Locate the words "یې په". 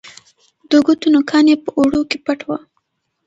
1.51-1.69